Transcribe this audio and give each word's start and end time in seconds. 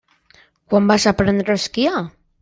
Quan 0.71 0.87
vas 0.91 1.05
aprendre 1.11 1.53
a 1.55 1.59
esquiar? 1.63 2.01